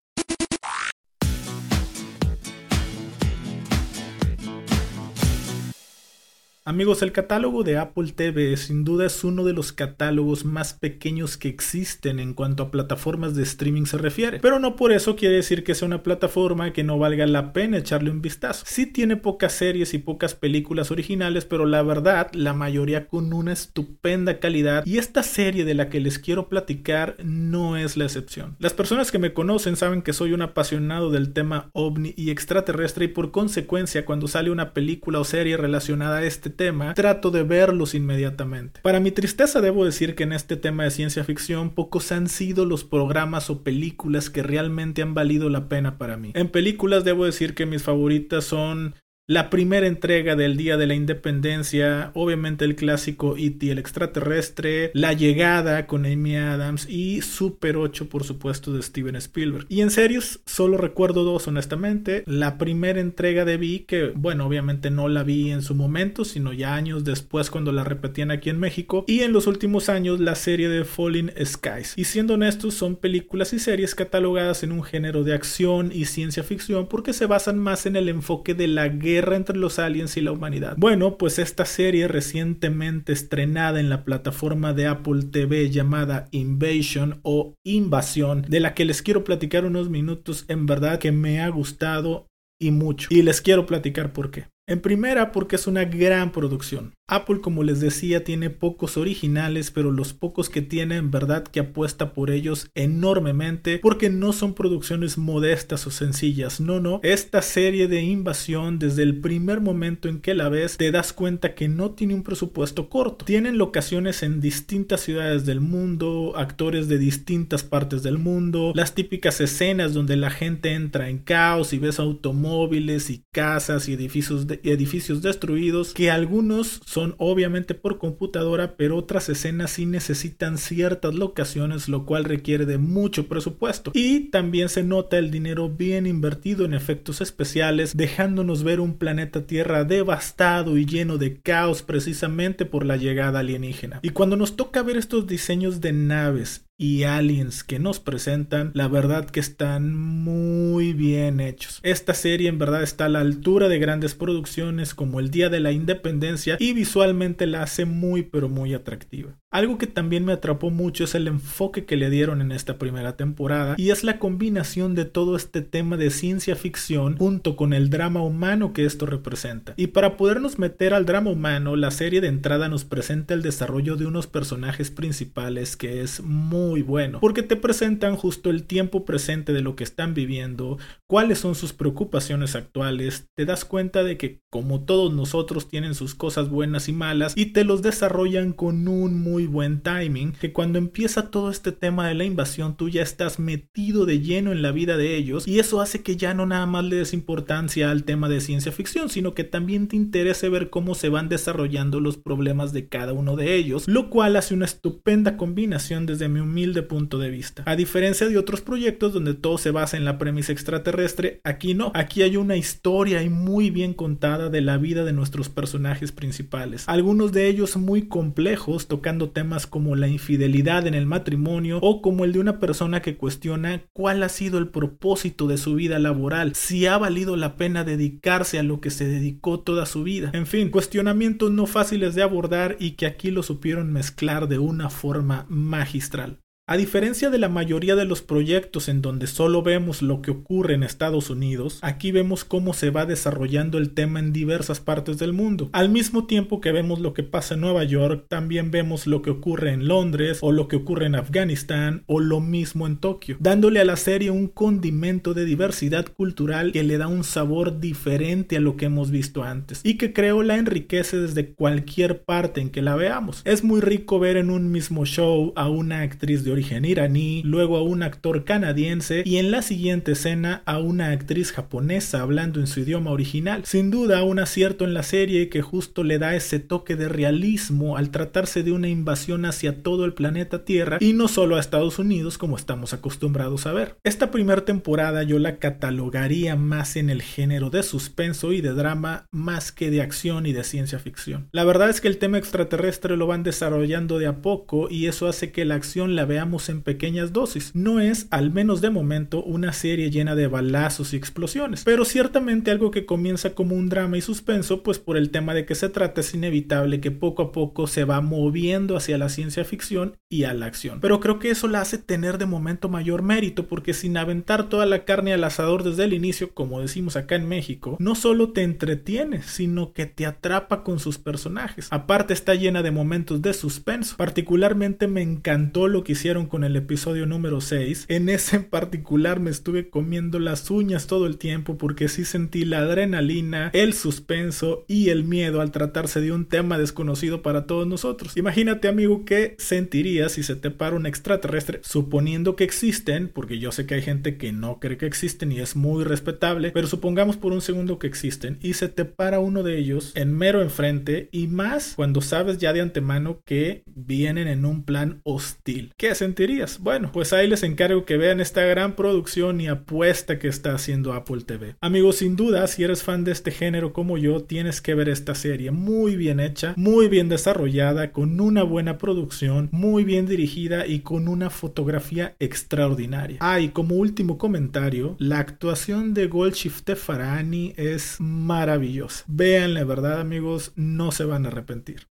Amigos, 6.66 7.02
el 7.02 7.12
catálogo 7.12 7.64
de 7.64 7.78
Apple 7.78 8.14
TV 8.16 8.56
sin 8.56 8.86
duda 8.86 9.06
es 9.06 9.26
uno 9.26 9.44
de 9.44 9.52
los 9.52 9.74
catálogos 9.74 10.46
más 10.46 10.74
pequeños 10.74 11.36
que 11.36 11.50
existen 11.50 12.22
en 12.22 12.34
cuanto 12.34 12.64
a 12.64 12.72
plataformas 12.72 13.36
de 13.36 13.44
streaming 13.44 13.84
se 13.84 13.98
refiere, 13.98 14.40
pero 14.40 14.60
no 14.60 14.78
por 14.78 14.94
eso 14.94 15.18
quiere 15.18 15.36
decir 15.36 15.66
que 15.66 15.76
sea 15.76 15.88
una 15.88 16.04
plataforma 16.04 16.72
que 16.72 16.86
no 16.86 16.98
valga 16.98 17.28
la 17.28 17.52
pena 17.52 17.80
echarle 17.80 18.12
un 18.12 18.22
vistazo. 18.22 18.64
Sí 18.66 18.86
tiene 18.86 19.18
pocas 19.18 19.52
series 19.52 19.94
y 19.94 19.98
pocas 19.98 20.36
películas 20.36 20.90
originales, 20.90 21.44
pero 21.44 21.66
la 21.66 21.82
verdad, 21.82 22.32
la 22.32 22.54
mayoría 22.54 23.08
con 23.08 23.34
una 23.34 23.52
estupenda 23.52 24.40
calidad 24.40 24.86
y 24.86 25.00
esta 25.00 25.22
serie 25.22 25.66
de 25.66 25.74
la 25.74 25.90
que 25.90 26.00
les 26.00 26.18
quiero 26.18 26.48
platicar 26.48 27.18
no 27.26 27.76
es 27.76 27.98
la 27.98 28.06
excepción. 28.06 28.56
Las 28.60 28.72
personas 28.72 29.12
que 29.12 29.20
me 29.20 29.34
conocen 29.34 29.76
saben 29.76 30.02
que 30.02 30.14
soy 30.14 30.32
un 30.32 30.42
apasionado 30.42 31.12
del 31.12 31.34
tema 31.34 31.72
ovni 31.74 32.14
y 32.16 32.30
extraterrestre 32.30 33.04
y 33.04 33.10
por 33.10 33.32
consecuencia 33.32 34.06
cuando 34.06 34.30
sale 34.30 34.50
una 34.50 34.72
película 34.72 35.20
o 35.20 35.26
serie 35.26 35.58
relacionada 35.58 36.20
a 36.20 36.24
este 36.24 36.53
tema, 36.54 36.94
trato 36.94 37.32
de 37.32 37.44
verlos 37.44 37.96
inmediatamente. 37.96 38.80
Para 38.82 39.00
mi 39.00 39.12
tristeza 39.12 39.62
debo 39.62 39.86
decir 39.86 40.16
que 40.16 40.24
en 40.24 40.34
este 40.34 40.56
tema 40.56 40.84
de 40.84 40.92
ciencia 40.92 41.24
ficción 41.24 41.72
pocos 41.72 42.12
han 42.12 42.28
sido 42.28 42.66
los 42.66 42.84
programas 42.84 43.50
o 43.50 43.64
películas 43.64 44.30
que 44.30 44.44
realmente 44.44 45.02
han 45.02 45.14
valido 45.14 45.50
la 45.50 45.68
pena 45.70 45.98
para 45.98 46.18
mí. 46.18 46.32
En 46.36 46.50
películas 46.50 47.04
debo 47.04 47.26
decir 47.26 47.54
que 47.54 47.66
mis 47.66 47.84
favoritas 47.84 48.46
son 48.46 48.96
la 49.28 49.50
primera 49.50 49.88
entrega 49.88 50.36
del 50.36 50.58
Día 50.58 50.76
de 50.76 50.86
la 50.86 50.96
Independencia, 50.96 52.12
obviamente 52.14 52.66
el 52.66 52.76
clásico 52.76 53.38
E.T. 53.38 53.72
el 53.72 53.78
extraterrestre, 53.78 54.92
La 54.94 55.14
llegada 55.14 55.88
con 55.88 56.06
Amy 56.06 56.36
Adams 56.36 56.90
y 56.90 57.22
Super 57.22 57.78
8 57.78 58.10
por 58.10 58.26
supuesto 58.26 58.74
de 58.74 58.82
Steven 58.82 59.16
Spielberg. 59.16 59.66
Y 59.70 59.80
en 59.80 59.92
series 59.92 60.42
solo 60.46 60.76
recuerdo 60.76 61.24
dos 61.24 61.48
honestamente. 61.48 62.26
La 62.28 62.58
primera 62.58 63.00
entrega 63.00 63.46
de 63.46 63.56
Vi 63.56 63.86
que 63.88 64.12
bueno 64.14 64.46
obviamente 64.46 64.92
no 64.92 65.08
la 65.08 65.24
vi 65.24 65.52
en 65.52 65.62
su 65.62 65.74
momento 65.74 66.26
sino 66.26 66.52
ya 66.52 66.76
años 66.76 67.06
después 67.06 67.50
cuando 67.50 67.72
la 67.72 67.86
repetían 67.86 68.30
aquí 68.30 68.50
en 68.50 68.60
México. 68.60 69.06
Y 69.08 69.22
en 69.22 69.32
los 69.32 69.48
últimos 69.48 69.88
años 69.88 70.20
la 70.20 70.36
serie 70.36 70.68
de 70.68 70.84
Falling 70.84 71.32
Skies. 71.42 71.94
Y 71.96 72.04
siendo 72.04 72.34
honestos 72.34 72.74
son 72.74 72.98
películas 72.98 73.54
y 73.54 73.60
series 73.60 73.96
catalogadas 73.96 74.64
en 74.64 74.74
un 74.74 74.84
género 74.84 75.24
de 75.24 75.34
acción 75.34 75.92
y 75.94 76.06
ciencia 76.06 76.44
ficción 76.44 76.90
porque 76.90 77.14
se 77.14 77.26
basan 77.26 77.58
más 77.58 77.86
en 77.86 77.96
el 77.96 78.10
enfoque 78.10 78.54
de 78.54 78.68
la 78.68 78.90
guerra 78.90 79.13
guerra 79.14 79.36
entre 79.36 79.58
los 79.58 79.80
aliens 79.80 80.18
y 80.18 80.22
la 80.22 80.32
humanidad. 80.32 80.76
Bueno, 80.78 81.18
pues 81.18 81.40
esta 81.40 81.66
serie 81.66 82.08
recientemente 82.08 83.14
estrenada 83.14 83.80
en 83.80 83.90
la 83.90 84.04
plataforma 84.04 84.74
de 84.74 84.88
Apple 84.88 85.24
TV 85.32 85.70
llamada 85.70 86.28
Invasion 86.32 87.20
o 87.24 87.56
Invasión, 87.64 88.46
de 88.48 88.60
la 88.60 88.74
que 88.74 88.86
les 88.86 89.02
quiero 89.02 89.24
platicar 89.24 89.66
unos 89.66 89.90
minutos, 89.90 90.46
en 90.48 90.66
verdad 90.66 91.00
que 91.00 91.12
me 91.12 91.42
ha 91.42 91.50
gustado 91.50 92.28
y 92.60 92.72
mucho. 92.72 93.10
Y 93.12 93.22
les 93.22 93.42
quiero 93.42 93.66
platicar 93.66 94.14
por 94.14 94.32
qué. 94.32 94.53
En 94.66 94.80
primera, 94.80 95.34
porque 95.34 95.58
es 95.58 95.68
una 95.68 95.84
gran 95.84 96.32
producción. 96.32 96.94
Apple, 97.10 97.42
como 97.42 97.64
les 97.64 97.82
decía, 97.82 98.24
tiene 98.24 98.50
pocos 98.50 98.96
originales, 98.96 99.72
pero 99.72 99.92
los 99.92 100.14
pocos 100.14 100.50
que 100.50 100.62
tiene 100.62 100.96
en 100.96 101.12
verdad 101.12 101.44
que 101.44 101.60
apuesta 101.60 102.14
por 102.14 102.32
ellos 102.32 102.70
enormemente, 102.76 103.80
porque 103.80 104.10
no 104.10 104.32
son 104.32 104.54
producciones 104.54 105.18
modestas 105.18 105.86
o 105.86 105.92
sencillas. 105.92 106.62
No, 106.62 106.80
no. 106.80 107.02
Esta 107.04 107.42
serie 107.42 107.90
de 107.90 108.02
invasión, 108.04 108.80
desde 108.80 109.04
el 109.04 109.20
primer 109.20 109.60
momento 109.60 110.08
en 110.08 110.22
que 110.22 110.34
la 110.34 110.48
ves, 110.48 110.78
te 110.78 110.92
das 110.92 111.12
cuenta 111.12 111.56
que 111.56 111.68
no 111.68 111.92
tiene 111.92 112.16
un 112.16 112.24
presupuesto 112.24 112.88
corto. 112.90 113.26
Tienen 113.26 113.58
locaciones 113.58 114.24
en 114.24 114.40
distintas 114.40 115.02
ciudades 115.02 115.46
del 115.46 115.60
mundo, 115.60 116.34
actores 116.38 116.88
de 116.88 116.98
distintas 117.00 117.64
partes 117.64 118.02
del 118.02 118.18
mundo, 118.18 118.72
las 118.76 118.96
típicas 118.96 119.42
escenas 119.42 119.94
donde 119.94 120.16
la 120.16 120.30
gente 120.30 120.72
entra 120.72 121.10
en 121.10 121.18
caos 121.18 121.74
y 121.74 121.80
ves 121.80 122.00
automóviles 122.00 123.10
y 123.10 123.24
casas 123.34 123.90
y 123.90 123.94
edificios 123.94 124.48
de 124.48 124.53
edificios 124.64 125.22
destruidos, 125.22 125.94
que 125.94 126.12
algunos 126.12 126.82
son 126.86 127.16
obviamente 127.18 127.74
por 127.74 127.98
computadora, 127.98 128.76
pero 128.78 128.98
otras 128.98 129.30
escenas 129.30 129.72
sí 129.72 129.86
necesitan 129.86 130.58
ciertas 130.58 131.14
locaciones, 131.14 131.90
lo 131.90 132.06
cual 132.06 132.24
requiere 132.24 132.66
de 132.66 132.78
mucho 132.78 133.28
presupuesto. 133.28 133.92
Y 133.94 134.30
también 134.30 134.70
se 134.70 134.84
nota 134.84 135.18
el 135.18 135.32
dinero 135.32 135.70
bien 135.70 136.06
invertido 136.06 136.66
en 136.66 136.74
efectos 136.74 137.22
especiales, 137.22 137.96
dejándonos 137.96 138.64
ver 138.64 138.80
un 138.80 138.98
planeta 138.98 139.46
Tierra 139.46 139.84
devastado 139.84 140.78
y 140.78 140.86
lleno 140.86 141.18
de 141.18 141.40
caos 141.40 141.82
precisamente 141.82 142.66
por 142.66 142.86
la 142.86 142.98
llegada 142.98 143.40
alienígena. 143.40 144.00
Y 144.02 144.10
cuando 144.10 144.38
nos 144.38 144.56
toca 144.56 144.84
ver 144.84 144.98
estos 144.98 145.28
diseños 145.28 145.82
de 145.82 145.94
naves 145.94 146.66
y 146.78 147.04
aliens 147.04 147.64
que 147.64 147.80
nos 147.80 148.00
presentan, 148.00 148.72
la 148.74 148.88
verdad 148.88 149.30
que 149.30 149.40
están 149.40 149.96
muy 149.96 150.94
bien 150.94 151.40
hechos. 151.40 151.80
Esta 151.84 152.14
serie 152.14 152.50
en 152.50 152.58
verdad 152.58 152.84
está 152.84 153.06
a 153.06 153.10
la 153.10 153.20
altura 153.20 153.68
de 153.68 153.80
grandes 153.80 154.16
producciones 154.16 154.94
como 154.94 155.20
El 155.20 155.30
Día 155.30 155.50
de 155.50 155.60
la 155.60 155.72
Independencia 155.72 156.58
y 156.60 156.74
visualmente 156.74 157.46
la 157.48 157.64
hace 157.64 157.86
muy 157.86 158.24
pero 158.24 158.50
muy 158.50 158.74
atractiva. 158.74 159.38
Algo 159.52 159.78
que 159.78 159.86
también 159.86 160.26
me 160.26 160.34
atrapó 160.34 160.72
mucho 160.72 161.04
es 161.04 161.14
el 161.14 161.28
enfoque 161.28 161.86
que 161.86 161.96
le 161.96 162.10
dieron 162.10 162.42
en 162.42 162.52
esta 162.52 162.80
primera 162.80 163.16
temporada 163.18 163.76
y 163.78 163.92
es 163.92 164.04
la 164.04 164.18
combinación 164.18 164.96
de 164.96 165.06
todo 165.06 165.36
este 165.36 165.62
tema 165.62 165.96
de 165.96 166.10
ciencia 166.10 166.56
ficción 166.56 167.18
junto 167.18 167.56
con 167.56 167.74
el 167.74 167.92
drama 167.92 168.24
humano 168.24 168.74
que 168.74 168.86
esto 168.86 169.06
representa. 169.06 169.76
Y 169.78 169.88
para 169.88 170.18
podernos 170.18 170.58
meter 170.58 170.96
al 170.96 171.06
drama 171.06 171.30
humano, 171.30 171.76
la 171.76 171.92
serie 171.92 172.20
de 172.20 172.30
entrada 172.30 172.68
nos 172.68 172.84
presenta 172.84 173.36
el 173.36 173.44
desarrollo 173.44 173.96
de 173.96 174.08
unos 174.08 174.26
personajes 174.26 174.90
principales 174.90 175.78
que 175.78 176.02
es 176.02 176.24
muy 176.24 176.63
bueno, 176.82 177.20
porque 177.20 177.44
te 177.44 177.56
presentan 177.56 178.16
justo 178.16 178.50
el 178.50 178.64
tiempo 178.64 179.06
presente 179.06 179.54
de 179.54 179.62
lo 179.62 179.76
que 179.76 179.84
están 179.84 180.14
viviendo, 180.14 180.78
cuáles 181.08 181.40
son 181.40 181.56
sus 181.56 181.74
preocupaciones 181.74 182.56
actuales, 182.56 183.28
te 183.36 183.46
das 183.46 183.66
cuenta 183.66 184.04
de 184.04 184.18
que 184.18 184.42
como 184.50 184.82
todos 184.82 185.14
nosotros 185.14 185.68
tienen 185.68 185.96
sus 185.96 186.16
cosas 186.16 186.50
buenas 186.50 186.90
y 186.90 186.94
malas 186.94 187.34
y 187.36 187.48
te 187.48 187.64
los 187.64 187.82
desarrollan 187.82 188.54
con 188.54 188.88
un 188.88 189.22
muy 189.22 189.48
buen 189.48 189.82
timing, 189.82 190.34
que 190.34 190.54
cuando 190.54 190.78
empieza 190.78 191.30
todo 191.32 191.50
este 191.50 191.72
tema 191.72 192.08
de 192.08 192.16
la 192.16 192.24
invasión 192.24 192.78
tú 192.78 192.90
ya 192.90 193.02
estás 193.02 193.40
metido 193.40 194.06
de 194.06 194.20
lleno 194.20 194.52
en 194.52 194.62
la 194.62 194.72
vida 194.72 194.98
de 194.98 195.16
ellos 195.16 195.48
y 195.48 195.60
eso 195.60 195.82
hace 195.82 196.02
que 196.02 196.16
ya 196.16 196.34
no 196.34 196.46
nada 196.46 196.66
más 196.66 196.86
le 196.86 196.98
des 196.98 197.14
importancia 197.14 197.92
al 197.92 198.04
tema 198.04 198.30
de 198.30 198.42
ciencia 198.42 198.72
ficción, 198.72 199.10
sino 199.10 199.34
que 199.34 199.44
también 199.44 199.88
te 199.88 199.96
interese 199.96 200.50
ver 200.50 200.70
cómo 200.70 200.96
se 200.96 201.10
van 201.10 201.30
desarrollando 201.30 202.00
los 202.00 202.18
problemas 202.18 202.74
de 202.74 202.88
cada 202.88 203.14
uno 203.14 203.36
de 203.36 203.56
ellos, 203.56 203.88
lo 203.88 204.10
cual 204.10 204.36
hace 204.36 204.54
una 204.54 204.66
estupenda 204.66 205.38
combinación 205.38 206.06
desde 206.06 206.30
mi 206.30 206.40
humilde 206.54 206.84
punto 206.84 207.18
de 207.18 207.32
vista. 207.32 207.64
A 207.66 207.76
diferencia 207.76 208.28
de 208.28 208.38
otros 208.38 208.62
proyectos 208.62 209.12
donde 209.12 209.34
todo 209.34 209.58
se 209.58 209.72
basa 209.72 209.98
en 209.98 210.06
la 210.06 210.20
premisa 210.20 210.52
extraterrestre, 210.52 211.42
aquí 211.44 211.74
no, 211.74 211.92
aquí 211.96 212.22
hay 212.22 212.38
una 212.38 212.56
historia 212.56 213.24
y 213.24 213.30
muy 213.30 213.72
bien 213.72 213.96
contada 213.96 214.50
de 214.52 214.62
la 214.62 214.78
vida 214.78 215.04
de 215.04 215.14
nuestros 215.14 215.50
personajes 215.50 216.12
principales, 216.12 216.88
algunos 216.88 217.32
de 217.32 217.48
ellos 217.48 217.76
muy 217.76 218.04
complejos 218.04 218.88
tocando 218.88 219.32
temas 219.32 219.66
como 219.66 219.96
la 219.96 220.08
infidelidad 220.08 220.86
en 220.86 220.94
el 220.94 221.08
matrimonio 221.08 221.80
o 221.82 222.04
como 222.04 222.24
el 222.24 222.34
de 222.34 222.40
una 222.40 222.60
persona 222.60 223.02
que 223.02 223.18
cuestiona 223.18 223.82
cuál 223.94 224.22
ha 224.22 224.30
sido 224.30 224.60
el 224.60 224.68
propósito 224.68 225.48
de 225.48 225.58
su 225.58 225.74
vida 225.74 225.98
laboral, 225.98 226.54
si 226.54 226.86
ha 226.86 227.00
valido 227.00 227.36
la 227.36 227.56
pena 227.56 227.84
dedicarse 227.84 228.60
a 228.60 228.64
lo 228.64 228.80
que 228.80 228.92
se 228.92 229.08
dedicó 229.08 229.60
toda 229.60 229.88
su 229.88 230.04
vida. 230.04 230.30
En 230.34 230.46
fin, 230.46 230.70
cuestionamientos 230.70 231.50
no 231.50 231.66
fáciles 231.66 232.14
de 232.14 232.22
abordar 232.22 232.78
y 232.80 232.92
que 232.92 233.08
aquí 233.08 233.32
lo 233.32 233.42
supieron 233.42 233.92
mezclar 233.92 234.48
de 234.48 234.60
una 234.60 234.92
forma 234.92 235.48
magistral. 235.50 236.43
A 236.66 236.78
diferencia 236.78 237.30
de 237.30 237.40
la 237.40 237.50
mayoría 237.50 237.98
de 237.98 238.06
los 238.06 238.22
proyectos 238.22 238.88
en 238.88 239.02
donde 239.02 239.28
solo 239.28 239.64
vemos 239.64 240.02
lo 240.02 240.22
que 240.22 240.32
ocurre 240.32 240.76
en 240.76 240.84
Estados 240.84 241.30
Unidos, 241.30 241.78
aquí 241.82 242.14
vemos 242.14 242.46
cómo 242.46 242.72
se 242.72 242.90
va 242.90 243.06
desarrollando 243.06 243.78
el 243.78 243.90
tema 243.90 244.22
en 244.22 244.32
diversas 244.32 244.80
partes 244.80 245.18
del 245.18 245.34
mundo. 245.34 245.70
Al 245.74 245.90
mismo 245.90 246.26
tiempo 246.26 246.62
que 246.62 246.72
vemos 246.72 247.02
lo 247.02 247.14
que 247.14 247.24
pasa 247.24 247.56
en 247.56 247.60
Nueva 247.60 247.84
York, 247.84 248.28
también 248.30 248.72
vemos 248.72 249.08
lo 249.08 249.22
que 249.22 249.30
ocurre 249.30 249.74
en 249.74 249.90
Londres 249.90 250.38
o 250.40 250.54
lo 250.54 250.70
que 250.70 250.78
ocurre 250.78 251.08
en 251.08 251.16
Afganistán 251.16 252.04
o 252.06 252.22
lo 252.22 252.40
mismo 252.40 252.88
en 252.88 252.96
Tokio, 252.96 253.36
dándole 253.42 253.82
a 253.82 253.86
la 253.86 253.98
serie 253.98 254.32
un 254.32 254.48
condimento 254.48 255.34
de 255.34 255.44
diversidad 255.44 256.06
cultural 256.06 256.72
que 256.72 256.84
le 256.84 256.98
da 256.98 257.08
un 257.08 257.26
sabor 257.26 257.82
diferente 257.82 258.56
a 258.56 258.62
lo 258.62 258.78
que 258.78 258.86
hemos 258.86 259.12
visto 259.12 259.44
antes 259.44 259.82
y 259.84 259.98
que 259.98 260.14
creo 260.14 260.44
la 260.44 260.56
enriquece 260.56 261.20
desde 261.20 261.54
cualquier 261.54 262.24
parte 262.24 262.62
en 262.62 262.70
que 262.70 262.82
la 262.82 262.96
veamos. 262.96 263.42
Es 263.44 263.66
muy 263.66 263.82
rico 263.82 264.18
ver 264.18 264.38
en 264.38 264.50
un 264.50 264.72
mismo 264.72 265.06
show 265.06 265.52
a 265.58 265.68
una 265.68 266.00
actriz 266.00 266.46
de 266.46 266.54
origen 266.54 266.63
iraní, 266.72 267.42
luego 267.44 267.78
a 267.78 267.84
un 267.84 268.04
actor 268.04 268.44
canadiense 268.44 269.24
y 269.26 269.38
en 269.38 269.52
la 269.52 269.62
siguiente 269.62 270.14
escena 270.14 270.64
a 270.66 270.80
una 270.80 271.12
actriz 271.12 271.52
japonesa 271.52 272.22
hablando 272.22 272.60
en 272.60 272.68
su 272.68 272.82
idioma 272.82 273.12
original. 273.12 273.66
Sin 273.66 273.92
duda 273.92 274.24
un 274.24 274.40
acierto 274.40 274.86
en 274.86 274.94
la 274.94 275.04
serie 275.04 275.50
que 275.50 275.62
justo 275.62 276.04
le 276.04 276.20
da 276.20 276.36
ese 276.36 276.60
toque 276.60 276.96
de 276.96 277.10
realismo 277.10 277.98
al 277.98 278.10
tratarse 278.10 278.64
de 278.64 278.72
una 278.72 278.88
invasión 278.88 279.46
hacia 279.46 279.84
todo 279.84 280.06
el 280.06 280.14
planeta 280.14 280.66
Tierra 280.66 280.98
y 281.00 281.14
no 281.14 281.28
solo 281.28 281.56
a 281.56 281.60
Estados 281.60 282.00
Unidos 282.00 282.38
como 282.38 282.56
estamos 282.56 282.94
acostumbrados 282.94 283.66
a 283.66 283.74
ver. 283.74 283.96
Esta 284.04 284.32
primera 284.32 284.66
temporada 284.66 285.24
yo 285.24 285.40
la 285.40 285.58
catalogaría 285.58 286.56
más 286.56 286.96
en 286.96 287.10
el 287.10 287.22
género 287.22 287.70
de 287.70 287.84
suspenso 287.84 288.54
y 288.54 288.62
de 288.62 288.74
drama 288.74 289.28
más 289.32 289.72
que 289.72 289.90
de 289.90 290.02
acción 290.02 290.46
y 290.46 290.54
de 290.54 290.64
ciencia 290.64 291.00
ficción. 291.00 291.48
La 291.52 291.64
verdad 291.64 291.90
es 291.90 292.02
que 292.02 292.08
el 292.08 292.18
tema 292.18 292.38
extraterrestre 292.38 293.18
lo 293.18 293.28
van 293.28 293.44
desarrollando 293.44 294.20
de 294.20 294.28
a 294.28 294.42
poco 294.42 294.90
y 294.90 295.08
eso 295.08 295.28
hace 295.28 295.52
que 295.52 295.66
la 295.66 295.76
acción 295.76 296.16
la 296.16 296.26
en 296.44 296.82
pequeñas 296.82 297.32
dosis. 297.32 297.72
No 297.74 298.02
es, 298.02 298.28
al 298.30 298.52
menos 298.52 298.82
de 298.82 298.90
momento, 298.90 299.42
una 299.44 299.72
serie 299.72 300.12
llena 300.12 300.36
de 300.36 300.48
balazos 300.48 301.14
y 301.14 301.18
explosiones, 301.18 301.84
pero 301.86 302.04
ciertamente 302.04 302.70
algo 302.70 302.92
que 302.92 303.06
comienza 303.06 303.56
como 303.56 303.76
un 303.76 303.88
drama 303.88 304.18
y 304.18 304.22
suspenso, 304.22 304.84
pues 304.84 305.00
por 305.00 305.16
el 305.16 305.30
tema 305.30 305.54
de 305.54 305.66
que 305.66 305.74
se 305.74 305.90
trata 305.90 306.22
es 306.22 306.34
inevitable 306.34 307.00
que 307.00 307.12
poco 307.12 307.44
a 307.44 307.52
poco 307.54 307.88
se 307.88 308.04
va 308.04 308.20
moviendo 308.20 308.98
hacia 308.98 309.18
la 309.18 309.30
ciencia 309.30 309.64
ficción 309.64 310.18
y 310.30 310.44
a 310.44 310.54
la 310.54 310.66
acción. 310.66 311.00
Pero 311.00 311.20
creo 311.22 311.40
que 311.40 311.50
eso 311.50 311.68
la 311.68 311.82
hace 311.82 311.98
tener 311.98 312.38
de 312.38 312.46
momento 312.46 312.90
mayor 312.90 313.22
mérito, 313.22 313.68
porque 313.68 313.94
sin 313.94 314.18
aventar 314.18 314.68
toda 314.68 314.86
la 314.86 315.06
carne 315.06 315.34
al 315.34 315.44
asador 315.46 315.84
desde 315.84 316.04
el 316.04 316.14
inicio, 316.14 316.54
como 316.54 316.82
decimos 316.82 317.16
acá 317.16 317.36
en 317.36 317.48
México, 317.48 317.96
no 318.00 318.16
solo 318.16 318.52
te 318.52 318.64
entretiene, 318.64 319.44
sino 319.44 319.94
que 319.94 320.06
te 320.06 320.26
atrapa 320.26 320.84
con 320.84 321.00
sus 321.00 321.18
personajes. 321.18 321.88
Aparte 321.90 322.34
está 322.34 322.54
llena 322.56 322.84
de 322.84 322.92
momentos 322.92 323.42
de 323.42 323.54
suspenso. 323.54 324.18
Particularmente 324.18 325.08
me 325.08 325.22
encantó 325.22 325.88
lo 325.88 326.04
que 326.04 326.14
hicieron 326.14 326.33
con 326.34 326.64
el 326.64 326.76
episodio 326.76 327.28
número 327.28 327.62
6. 327.62 328.06
En 328.08 328.28
ese 328.28 328.56
en 328.56 328.64
particular 328.64 329.40
me 329.40 329.52
estuve 329.52 329.90
comiendo 329.90 330.40
las 330.40 330.72
uñas 330.72 331.06
todo 331.06 331.28
el 331.28 331.38
tiempo 331.38 331.78
porque 331.78 332.08
sí 332.08 332.26
sentí 332.26 332.66
la 332.66 332.80
adrenalina, 332.80 333.70
el 333.74 333.94
suspenso 333.94 334.84
y 334.88 335.10
el 335.10 335.26
miedo 335.26 335.62
al 335.62 335.72
tratarse 335.72 336.22
de 336.22 336.32
un 336.32 336.46
tema 336.46 336.80
desconocido 336.80 337.44
para 337.44 337.68
todos 337.68 337.86
nosotros. 337.86 338.36
Imagínate 338.36 338.88
amigo 338.88 339.26
qué 339.26 339.56
sentirías 339.60 340.32
si 340.32 340.42
se 340.42 340.56
te 340.56 340.72
para 340.72 340.96
un 340.96 341.06
extraterrestre 341.06 341.82
suponiendo 341.84 342.56
que 342.56 342.64
existen, 342.64 343.30
porque 343.32 343.60
yo 343.60 343.72
sé 343.72 343.86
que 343.86 343.94
hay 343.94 344.02
gente 344.02 344.38
que 344.38 344.52
no 344.52 344.80
cree 344.80 344.98
que 344.98 345.06
existen 345.06 345.52
y 345.52 345.60
es 345.60 345.76
muy 345.76 346.04
respetable, 346.04 346.72
pero 346.72 346.88
supongamos 346.88 347.38
por 347.38 347.54
un 347.54 347.62
segundo 347.62 348.00
que 348.00 348.08
existen 348.08 348.58
y 348.60 348.74
se 348.74 348.90
te 348.90 349.06
para 349.06 349.40
uno 349.40 349.62
de 349.62 349.78
ellos 349.78 350.14
en 350.16 350.36
mero 350.36 350.64
enfrente 350.64 351.30
y 351.32 351.46
más 351.46 351.94
cuando 351.96 352.22
sabes 352.22 352.58
ya 352.58 352.74
de 352.74 352.82
antemano 352.82 353.42
que 353.46 353.84
vienen 353.86 354.48
en 354.48 354.66
un 354.66 354.84
plan 354.84 355.22
hostil. 355.24 355.94
¿Qué 355.96 356.10
sentirías? 356.24 356.80
Bueno, 356.80 357.12
pues 357.12 357.34
ahí 357.34 357.48
les 357.48 357.64
encargo 357.64 358.06
que 358.06 358.16
vean 358.16 358.40
esta 358.40 358.62
gran 358.62 358.96
producción 358.96 359.60
y 359.60 359.68
apuesta 359.68 360.40
que 360.40 360.48
está 360.48 360.74
haciendo 360.74 361.12
Apple 361.12 361.42
TV. 361.42 361.76
Amigos, 361.82 362.18
sin 362.18 362.38
duda, 362.38 362.66
si 362.68 362.84
eres 362.84 363.04
fan 363.04 363.26
de 363.26 363.34
este 363.34 363.52
género 363.52 363.92
como 363.92 364.18
yo, 364.18 364.44
tienes 364.44 364.80
que 364.80 364.96
ver 364.96 365.10
esta 365.10 365.36
serie 365.36 365.72
muy 365.72 366.16
bien 366.16 366.40
hecha, 366.40 366.76
muy 366.78 367.10
bien 367.10 367.28
desarrollada, 367.28 368.14
con 368.14 368.40
una 368.40 368.64
buena 368.64 368.98
producción, 368.98 369.68
muy 369.74 370.06
bien 370.06 370.26
dirigida 370.26 370.88
y 370.88 371.02
con 371.02 371.28
una 371.28 371.50
fotografía 371.50 372.36
extraordinaria. 372.40 373.38
Ah, 373.42 373.60
y 373.60 373.70
como 373.70 373.96
último 373.96 374.38
comentario, 374.38 375.18
la 375.20 375.40
actuación 375.40 376.14
de 376.14 376.28
Goldshift 376.28 376.90
Farani 376.96 377.74
es 377.76 378.16
maravillosa. 378.20 379.26
Véanle, 379.28 379.84
verdad 379.84 380.22
amigos, 380.22 380.72
no 380.78 381.12
se 381.12 381.26
van 381.26 381.46
a 381.46 381.50
arrepentir. 381.50 382.08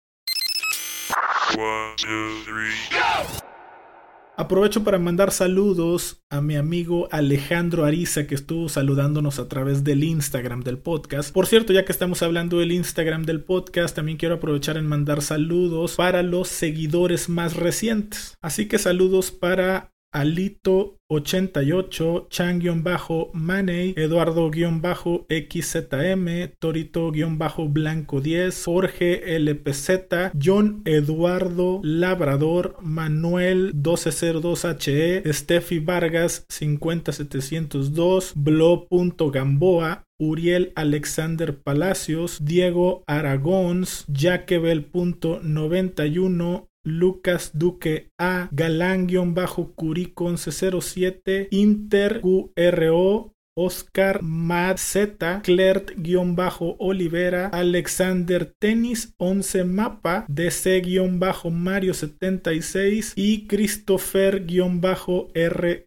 Aprovecho 4.40 4.84
para 4.84 5.00
mandar 5.00 5.32
saludos 5.32 6.22
a 6.30 6.42
mi 6.42 6.58
amigo 6.58 7.08
Alejandro 7.12 7.86
Ariza 7.86 8.28
que 8.28 8.36
estuvo 8.36 8.70
saludándonos 8.70 9.40
a 9.40 9.48
través 9.48 9.84
del 9.84 10.04
Instagram 10.04 10.62
del 10.62 10.78
podcast. 10.78 11.34
Por 11.34 11.48
cierto, 11.48 11.74
ya 11.74 11.86
que 11.86 11.92
estamos 11.92 12.22
hablando 12.22 12.60
del 12.60 12.72
Instagram 12.72 13.24
del 13.24 13.44
podcast, 13.44 13.96
también 13.96 14.20
quiero 14.20 14.36
aprovechar 14.36 14.78
en 14.78 14.86
mandar 14.86 15.24
saludos 15.24 15.96
para 15.96 16.22
los 16.22 16.50
seguidores 16.50 17.30
más 17.30 17.56
recientes. 17.56 18.36
Así 18.40 18.68
que 18.68 18.78
saludos 18.78 19.32
para 19.32 19.97
Alito 20.14 20.98
88, 21.10 22.28
Chan-Maney, 22.30 23.94
Eduardo-XZM, 23.96 26.52
Torito-Blanco 26.60 28.20
10, 28.20 28.66
Jorge 28.66 29.36
LPZ, 29.36 30.32
John 30.34 30.82
Eduardo 30.86 31.80
Labrador, 31.84 32.76
Manuel 32.82 33.72
1202HE, 33.74 35.32
Steffi 35.32 35.80
Vargas 35.80 36.46
50702, 36.50 38.34
Blo.gamboa, 38.36 40.04
Uriel 40.20 40.74
Alexander 40.76 41.58
Palacios, 41.58 42.44
Diego 42.44 43.06
Aragons, 43.08 44.06
Jaquebel.91, 44.12 46.68
Lucas 46.88 47.52
Duque 47.54 48.10
A, 48.18 48.48
Galán-Curicon 48.52 50.38
C07, 50.38 51.50
Inter 51.52 52.22
QRO, 52.22 53.34
Oscar 53.58 54.22
Mad 54.22 54.78
Z, 54.78 55.42
Clert-Olivera, 55.44 57.48
Alexander 57.48 58.54
Tenis 58.60 59.14
11 59.18 59.66
Mapa, 59.66 60.26
DC-Mario 60.30 61.94
76 61.94 63.12
y 63.16 63.48
Christopher-R0 63.48 65.87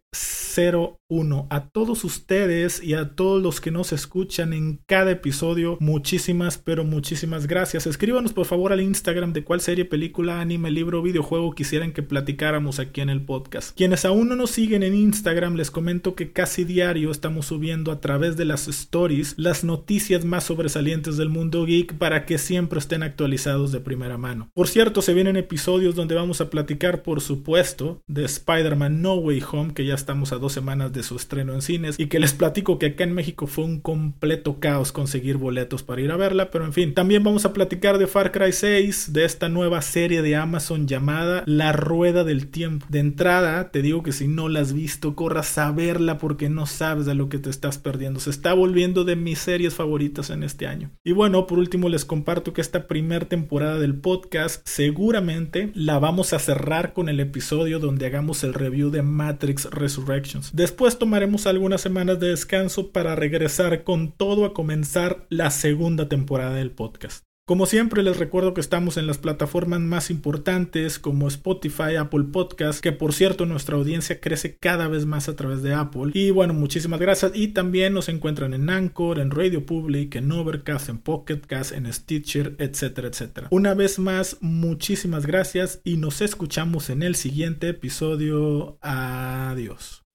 1. 1.11 1.47
A 1.49 1.67
todos 1.69 2.03
ustedes 2.03 2.83
y 2.83 2.93
a 2.93 3.15
todos 3.15 3.41
los 3.41 3.61
que 3.61 3.71
nos 3.71 3.91
escuchan 3.93 4.53
en 4.53 4.79
cada 4.85 5.11
episodio, 5.11 5.77
muchísimas, 5.79 6.57
pero 6.57 6.83
muchísimas 6.83 7.47
gracias. 7.47 7.87
Escríbanos 7.87 8.33
por 8.33 8.45
favor 8.45 8.71
al 8.71 8.81
Instagram 8.81 9.33
de 9.33 9.43
cuál 9.43 9.61
serie, 9.61 9.85
película, 9.85 10.41
anime, 10.41 10.71
libro, 10.71 11.01
videojuego 11.01 11.53
quisieran 11.53 11.93
que 11.93 12.03
platicáramos 12.03 12.79
aquí 12.79 13.01
en 13.01 13.09
el 13.09 13.23
podcast. 13.23 13.75
Quienes 13.75 14.05
aún 14.05 14.29
no 14.29 14.35
nos 14.35 14.51
siguen 14.51 14.83
en 14.83 14.93
Instagram, 14.93 15.55
les 15.55 15.71
comento 15.71 16.15
que 16.15 16.31
casi 16.31 16.63
diario 16.63 17.11
estamos 17.11 17.47
subiendo 17.47 17.91
a 17.91 17.99
través 17.99 18.37
de 18.37 18.45
las 18.45 18.67
stories 18.67 19.35
las 19.37 19.63
noticias 19.63 20.25
más 20.25 20.45
sobresalientes 20.45 21.17
del 21.17 21.29
mundo 21.29 21.65
geek 21.65 21.97
para 21.97 22.25
que 22.25 22.37
siempre 22.37 22.79
estén 22.79 23.03
actualizados 23.03 23.71
de 23.71 23.79
primera 23.79 24.17
mano. 24.17 24.49
Por 24.53 24.67
cierto, 24.67 25.01
se 25.01 25.13
vienen 25.13 25.37
episodios 25.37 25.95
donde 25.95 26.15
vamos 26.15 26.41
a 26.41 26.49
platicar, 26.49 27.03
por 27.03 27.21
supuesto, 27.21 28.01
de 28.07 28.25
Spider-Man 28.25 29.01
No 29.01 29.15
Way 29.15 29.43
Home, 29.51 29.73
que 29.73 29.85
ya 29.85 29.95
estamos 30.01 30.33
a 30.33 30.37
dos 30.37 30.51
semanas 30.51 30.91
de 30.91 31.03
su 31.03 31.15
estreno 31.15 31.53
en 31.53 31.61
cines 31.61 31.99
y 31.99 32.07
que 32.07 32.19
les 32.19 32.33
platico 32.33 32.79
que 32.79 32.87
acá 32.87 33.03
en 33.03 33.13
México 33.13 33.47
fue 33.47 33.63
un 33.63 33.79
completo 33.79 34.59
caos 34.59 34.91
conseguir 34.91 35.37
boletos 35.37 35.83
para 35.83 36.01
ir 36.01 36.11
a 36.11 36.17
verla, 36.17 36.51
pero 36.51 36.65
en 36.65 36.73
fin, 36.73 36.93
también 36.93 37.23
vamos 37.23 37.45
a 37.45 37.53
platicar 37.53 37.97
de 37.97 38.07
Far 38.07 38.31
Cry 38.31 38.51
6, 38.51 39.13
de 39.13 39.25
esta 39.25 39.47
nueva 39.47 39.81
serie 39.81 40.21
de 40.21 40.35
Amazon 40.35 40.87
llamada 40.87 41.43
La 41.45 41.71
Rueda 41.71 42.23
del 42.23 42.47
Tiempo. 42.47 42.85
De 42.89 42.99
entrada, 42.99 43.69
te 43.71 43.81
digo 43.81 44.03
que 44.03 44.11
si 44.11 44.27
no 44.27 44.49
la 44.49 44.61
has 44.61 44.73
visto, 44.73 45.15
corras 45.15 45.57
a 45.57 45.71
verla 45.71 46.17
porque 46.17 46.49
no 46.49 46.65
sabes 46.65 47.05
de 47.05 47.15
lo 47.15 47.29
que 47.29 47.37
te 47.37 47.49
estás 47.49 47.77
perdiendo. 47.77 48.19
Se 48.19 48.29
está 48.29 48.53
volviendo 48.53 49.03
de 49.03 49.15
mis 49.15 49.39
series 49.39 49.75
favoritas 49.75 50.29
en 50.29 50.43
este 50.43 50.67
año. 50.67 50.91
Y 51.03 51.11
bueno, 51.11 51.47
por 51.47 51.59
último 51.59 51.89
les 51.89 52.05
comparto 52.05 52.53
que 52.53 52.61
esta 52.61 52.87
primera 52.87 53.27
temporada 53.27 53.79
del 53.79 53.95
podcast 53.95 54.67
seguramente 54.67 55.71
la 55.75 55.99
vamos 55.99 56.33
a 56.33 56.39
cerrar 56.39 56.93
con 56.93 57.09
el 57.09 57.19
episodio 57.19 57.79
donde 57.79 58.05
hagamos 58.05 58.43
el 58.43 58.53
review 58.53 58.89
de 58.89 59.01
Matrix 59.01 59.65
Resurrections. 59.97 60.55
Después 60.55 60.97
tomaremos 60.97 61.47
algunas 61.47 61.81
semanas 61.81 62.19
de 62.19 62.27
descanso 62.29 62.91
para 62.91 63.15
regresar 63.15 63.83
con 63.83 64.11
todo 64.11 64.45
a 64.45 64.53
comenzar 64.53 65.25
la 65.29 65.51
segunda 65.51 66.07
temporada 66.07 66.55
del 66.55 66.71
podcast. 66.71 67.23
Como 67.51 67.65
siempre 67.65 68.01
les 68.01 68.15
recuerdo 68.15 68.53
que 68.53 68.61
estamos 68.61 68.95
en 68.95 69.07
las 69.07 69.17
plataformas 69.17 69.81
más 69.81 70.09
importantes 70.09 70.99
como 70.99 71.27
Spotify, 71.27 71.97
Apple 71.99 72.23
Podcast, 72.31 72.79
que 72.79 72.93
por 72.93 73.11
cierto 73.11 73.45
nuestra 73.45 73.75
audiencia 73.75 74.21
crece 74.21 74.55
cada 74.55 74.87
vez 74.87 75.05
más 75.05 75.27
a 75.27 75.35
través 75.35 75.61
de 75.61 75.73
Apple. 75.73 76.11
Y 76.13 76.31
bueno, 76.31 76.53
muchísimas 76.53 77.01
gracias. 77.01 77.33
Y 77.35 77.49
también 77.49 77.93
nos 77.93 78.07
encuentran 78.07 78.53
en 78.53 78.69
Anchor, 78.69 79.19
en 79.19 79.31
Radio 79.31 79.65
Public, 79.65 80.15
en 80.15 80.31
Overcast, 80.31 80.87
en 80.87 80.99
Pocket 80.99 81.41
Cast, 81.45 81.73
en 81.73 81.91
Stitcher, 81.91 82.55
etcétera, 82.57 83.09
etcétera. 83.09 83.49
Una 83.51 83.73
vez 83.73 83.99
más, 83.99 84.37
muchísimas 84.39 85.25
gracias 85.25 85.81
y 85.83 85.97
nos 85.97 86.21
escuchamos 86.21 86.89
en 86.89 87.03
el 87.03 87.15
siguiente 87.15 87.67
episodio. 87.67 88.77
Adiós. 88.79 90.05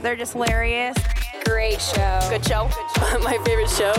They're 0.00 0.16
just 0.16 0.34
hilarious. 0.34 0.96
Great 1.44 1.82
show. 1.82 2.18
Good 2.30 2.46
show. 2.48 2.70
My 3.22 3.36
favorite 3.44 3.68
show. 3.68 3.92